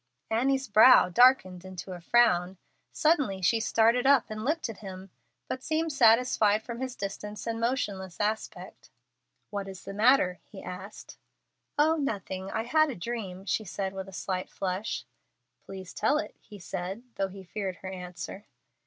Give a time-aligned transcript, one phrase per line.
[0.31, 2.57] Annie's brow darkened into a frown.
[2.91, 5.11] Suddenly she started up and looked at him,
[5.47, 8.89] but seemed satisfied from his distance and motionless aspect.
[9.51, 11.19] "What is the matter?" he asked.
[11.77, 12.49] "Oh, nothing.
[12.49, 15.05] I had a dream," she said, with a slight flush.
[15.65, 18.47] "Please tell it," he said, though he feared her answer.